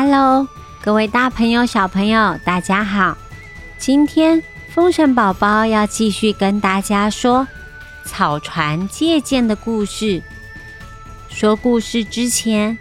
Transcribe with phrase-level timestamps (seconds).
[0.00, 0.46] Hello，
[0.80, 3.18] 各位大朋友、小朋友，大家好！
[3.78, 4.40] 今天
[4.72, 7.48] 风神宝宝要继续跟大家说
[8.04, 10.22] 草船借箭的故事。
[11.28, 12.78] 说故事之前，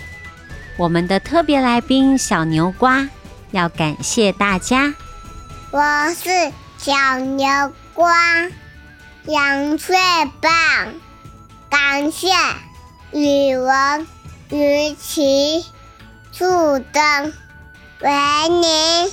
[0.78, 3.10] 我们的特别来宾小牛瓜
[3.50, 4.94] 要感谢大家。
[5.72, 5.82] 我
[6.14, 6.30] 是
[6.78, 7.48] 小牛
[7.96, 8.14] 瓜，
[9.26, 9.98] 羊最
[10.40, 10.52] 棒，
[11.68, 12.28] 感谢
[13.12, 14.08] 语文、
[14.52, 15.66] 语琪。
[16.38, 16.46] 树
[16.94, 17.34] 灯，
[18.02, 18.12] 为
[18.50, 19.12] 你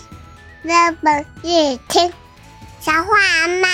[0.60, 2.12] 那本日听，
[2.82, 3.68] 小花阿妈，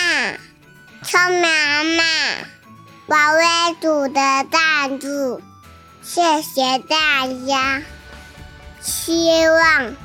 [1.03, 2.05] 聪明阿妈，
[3.09, 4.21] 宝贝组的
[4.53, 5.43] 赞助，
[6.01, 7.83] 谢谢大家。
[8.81, 9.97] 希望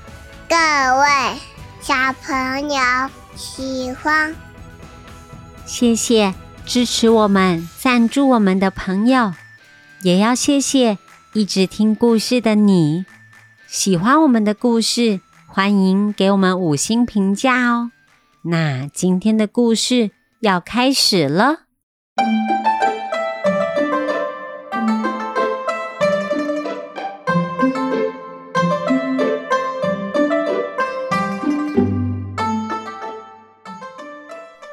[0.50, 0.56] 各
[1.02, 1.40] 位
[1.82, 2.82] 小朋友
[3.36, 4.36] 喜欢。
[5.68, 6.34] 谢谢
[6.66, 9.34] 支持我们、赞助我们的朋友，
[10.02, 10.98] 也要谢谢
[11.34, 13.06] 一直听故事的你。
[13.76, 17.92] 喜欢我们的故事，欢迎给我们五星评价哦。
[18.44, 21.58] 那今天的故事要开始了。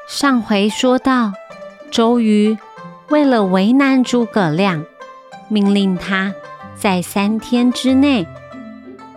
[0.07, 1.33] 上回说到，
[1.91, 2.57] 周瑜
[3.09, 4.85] 为了为难诸葛亮，
[5.49, 6.33] 命令他
[6.77, 8.25] 在三天之内。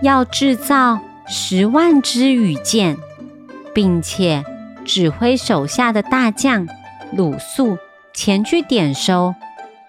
[0.03, 2.97] 要制造十万支羽箭，
[3.75, 4.45] 并且
[4.85, 6.69] 指挥手下的大将
[7.13, 7.79] 鲁肃
[8.13, 9.35] 前去点收。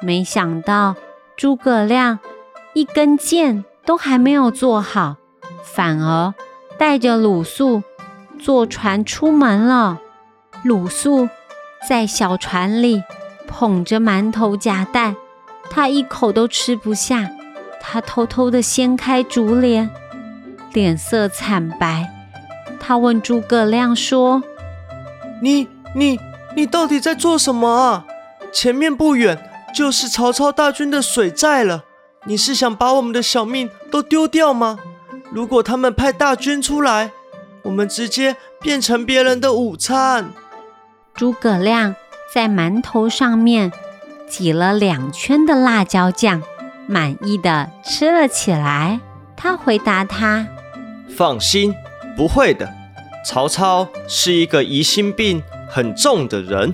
[0.02, 0.96] 没想到
[1.36, 2.20] 诸葛亮
[2.74, 5.18] 一根箭都还没有做好，
[5.64, 6.34] 反而
[6.78, 7.84] 带着鲁肃
[8.40, 10.00] 坐船出门了。
[10.64, 11.30] 鲁肃
[11.88, 13.04] 在小船里
[13.48, 15.16] 捧着馒头夹蛋，
[15.70, 17.30] 他一口都吃不下。
[17.90, 19.90] 他偷偷的掀开竹帘，
[20.74, 22.12] 脸色惨白。
[22.82, 24.44] 他问诸葛亮说
[25.42, 26.20] ：“你、你、
[26.54, 28.06] 你到底在做什么啊？
[28.52, 31.86] 前面不远就是曹操大军的水寨了。
[32.26, 34.80] 你是想把我们的小命都丢掉吗？
[35.32, 37.12] 如果他们派大军出来，
[37.62, 40.32] 我们直接变成别人的午餐。”
[41.16, 41.96] 诸葛亮
[42.36, 43.72] 在馒头上面
[44.28, 46.44] 挤了两圈的辣椒酱。
[46.88, 49.00] 满意的吃了起来。
[49.36, 50.48] 他回答他
[51.16, 51.74] ：“放心，
[52.16, 52.74] 不会的。
[53.24, 56.74] 曹操是一个疑心病很重的人，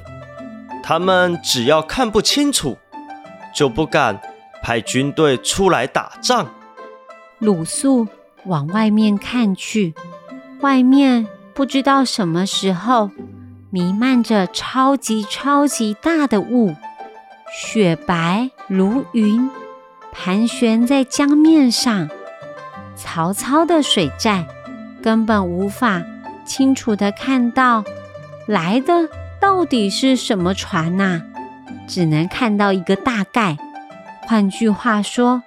[0.81, 2.77] 他们只要看不清楚，
[3.53, 4.21] 就不敢
[4.61, 6.47] 派军队出来打仗。”
[7.39, 8.07] 鲁肃
[8.45, 9.93] 往外面看去，
[10.61, 13.11] 外面不知道什么时候
[13.69, 16.73] 弥漫着超级超级大的雾，
[17.51, 19.49] 雪白如云。
[20.13, 22.07] 盘旋在江面上，
[22.95, 24.45] 曹操的水寨
[25.01, 26.03] 根本无法
[26.45, 27.83] 清楚的看到
[28.47, 29.09] 来的
[29.41, 31.23] 到底是什么船呐，
[31.87, 33.57] 只能看到一个大概。
[34.21, 35.43] 换句话说，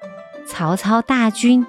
[0.46, 1.64] 曹操大军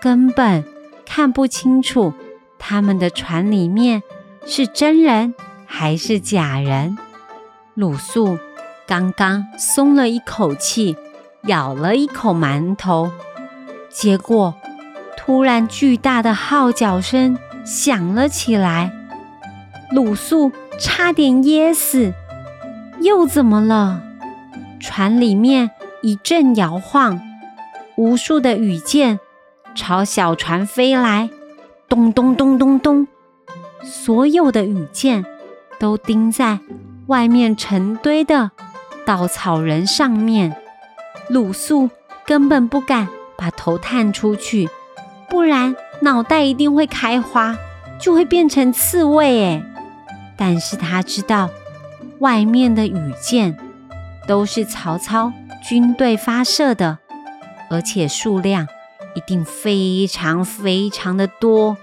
[0.00, 0.62] 根本
[1.04, 2.12] 看不清楚
[2.58, 4.02] 他们的船里面
[4.46, 5.34] 是真人
[5.66, 6.96] 还是假人。
[7.74, 8.38] 鲁肃
[8.86, 10.96] 刚刚松了一口气。
[11.46, 13.10] 咬了一口馒头，
[13.88, 14.54] 结果
[15.16, 18.92] 突然巨大的号角声响了起来，
[19.90, 22.12] 鲁肃差点噎死。
[23.00, 24.02] 又怎么了？
[24.80, 25.70] 船里面
[26.02, 27.20] 一阵摇晃，
[27.96, 29.20] 无数的羽箭
[29.74, 31.28] 朝小船飞来，
[31.88, 33.06] 咚咚咚咚咚，
[33.82, 35.24] 所有的羽箭
[35.78, 36.58] 都钉在
[37.06, 38.50] 外面成堆的
[39.04, 40.56] 稻草人上面。
[41.28, 41.90] 鲁肃
[42.24, 44.68] 根本不敢把头探出去，
[45.28, 47.56] 不然脑袋一定会开花，
[48.00, 49.62] 就会变成刺猬哎！
[50.36, 51.50] 但是他知道，
[52.20, 53.58] 外面的羽箭
[54.28, 55.32] 都是曹操
[55.66, 56.98] 军队发射的，
[57.70, 58.68] 而且数量
[59.14, 61.76] 一定非常非常的多，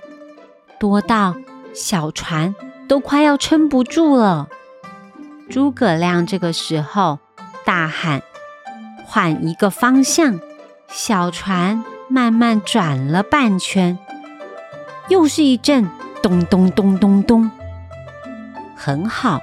[0.80, 1.36] 多到
[1.74, 2.56] 小船
[2.88, 4.48] 都快要撑不住了。
[5.50, 7.20] 诸葛亮这个时候
[7.66, 8.22] 大喊。
[9.06, 10.40] 换一个方向，
[10.88, 13.98] 小船慢慢转了半圈，
[15.10, 15.90] 又是一阵
[16.22, 17.52] 咚咚咚咚咚。
[18.76, 19.40] 很好，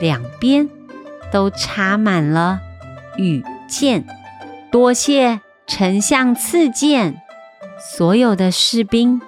[0.00, 0.68] 两边
[1.32, 2.60] 都插满了
[3.16, 4.04] 羽箭。
[4.70, 7.20] 多谢丞相赐箭。
[7.78, 9.20] 所有的士兵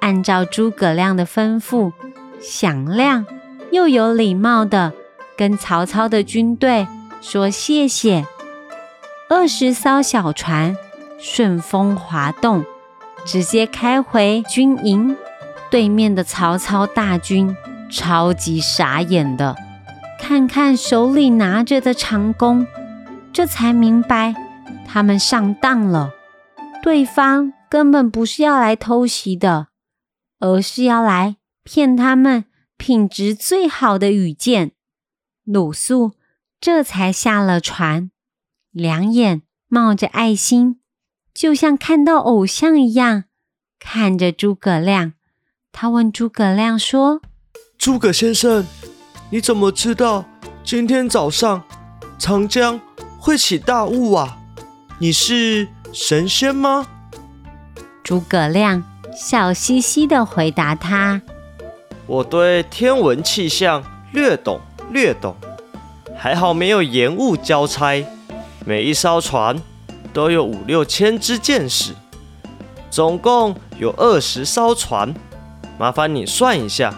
[0.00, 1.92] 按照诸葛亮的吩咐，
[2.40, 3.26] 响亮
[3.72, 4.92] 又有礼貌的
[5.36, 6.86] 跟曹操的军队
[7.20, 8.24] 说谢谢。
[9.28, 10.76] 二十艘小船
[11.18, 12.64] 顺风滑动，
[13.24, 15.16] 直接开回军营。
[15.68, 17.56] 对面的曹操大军
[17.90, 19.56] 超级傻眼的，
[20.20, 22.64] 看看手里拿着的长弓，
[23.32, 24.32] 这才明白
[24.86, 26.12] 他们上当了。
[26.80, 29.66] 对方根本不是要来偷袭的，
[30.38, 31.34] 而是要来
[31.64, 32.44] 骗他们
[32.76, 34.70] 品质最好的羽箭。
[35.44, 36.12] 鲁肃
[36.60, 38.12] 这才下了船，
[38.76, 40.80] 两眼冒着爱心，
[41.32, 43.24] 就像看到偶像一样
[43.78, 45.14] 看着诸葛亮。
[45.72, 47.22] 他问诸葛亮说
[47.78, 48.66] ：“诸葛先生，
[49.30, 50.26] 你怎么知道
[50.62, 51.64] 今天早上
[52.18, 52.78] 长江
[53.18, 54.36] 会起大雾啊？
[54.98, 56.86] 你是神仙吗？”
[58.04, 58.84] 诸葛亮
[59.16, 61.22] 笑嘻嘻的回答他
[62.06, 63.82] ：“我对天文气象
[64.12, 65.34] 略懂略懂。”
[66.14, 68.04] 还好没有延误交差，
[68.68, 69.56] 每一艘船
[70.12, 71.94] 都有五六千支箭矢，
[72.90, 75.14] 总共有二十艘船，
[75.78, 76.92] 麻烦你算一下，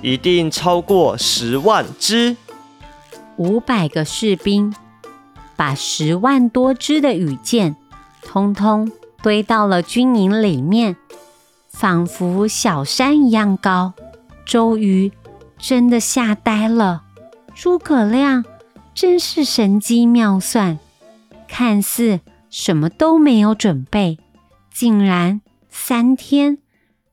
[0.00, 2.38] 一定超过十万支。
[3.36, 4.74] 五百个士兵
[5.54, 7.76] 把十万多支的羽箭
[8.22, 8.90] 通通
[9.22, 10.96] 堆到了军营里面，
[11.68, 13.92] 仿佛小山一样高。
[14.46, 15.12] 周瑜
[15.58, 17.02] 真的吓呆了。
[17.54, 18.42] 诸葛亮
[18.94, 20.78] 真是神机妙算，
[21.46, 22.20] 看似
[22.50, 24.18] 什么都没有准备，
[24.70, 26.58] 竟然三天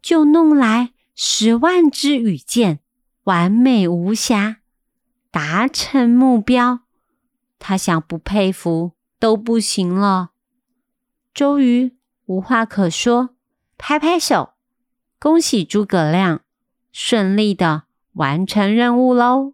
[0.01, 2.79] 就弄来十万支羽箭，
[3.23, 4.57] 完美无瑕，
[5.29, 6.81] 达成目标。
[7.59, 10.31] 他想不佩服都不行了。
[11.33, 11.95] 周瑜
[12.25, 13.35] 无话可说，
[13.77, 14.53] 拍拍手，
[15.19, 16.41] 恭喜诸葛亮
[16.91, 17.83] 顺利的
[18.13, 19.53] 完成任务喽！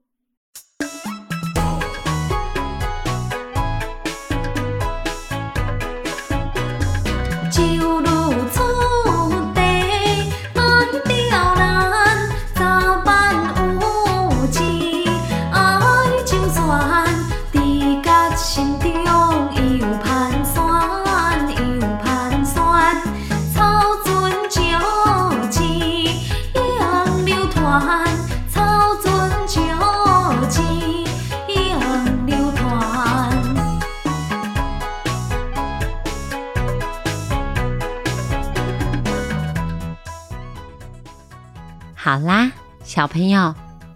[42.08, 42.54] 好啦，
[42.86, 43.54] 小朋友，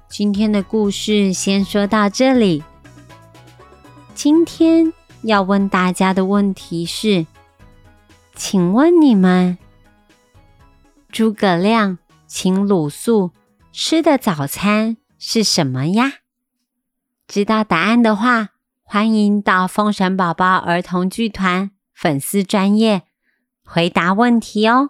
[0.09, 2.61] 今天的故事先说到这里。
[4.13, 4.91] 今天
[5.21, 7.25] 要问大家的问题是：
[8.35, 9.57] 请问你们，
[11.09, 13.31] 诸葛亮请鲁肃
[13.71, 16.15] 吃的早餐是什么呀？
[17.29, 18.49] 知道答案的话，
[18.83, 23.03] 欢迎到风神宝宝儿童剧团粉丝专业
[23.63, 24.89] 回答问题哦。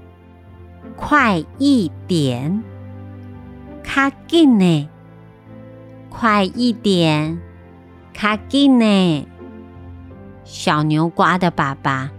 [1.01, 2.63] 快一点”，
[3.83, 4.87] 卡紧呢，
[6.09, 7.39] 快一点，
[8.13, 9.27] 卡紧呢。
[10.45, 12.11] 小牛瓜的爸爸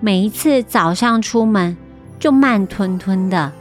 [0.00, 1.76] 每一次早上出门
[2.18, 3.52] 就慢吞吞的，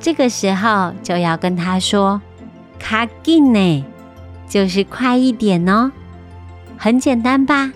[0.00, 2.20] 这个时候就要跟他说
[2.80, 3.84] “卡紧呢”，
[4.48, 5.92] 就是快一点哦，
[6.78, 7.72] 很简单吧？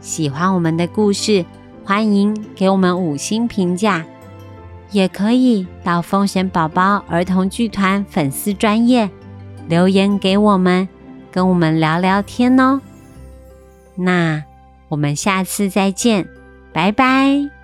[0.00, 1.44] 喜欢我们的故事，
[1.84, 4.04] 欢迎给我们五星评价，
[4.90, 9.08] 也可以到风险宝宝儿童剧团粉丝专业
[9.68, 10.88] 留言给我们，
[11.30, 12.80] 跟我们聊聊天哦。
[13.94, 14.42] 那
[14.88, 16.26] 我们下次再见，
[16.72, 17.57] 拜拜。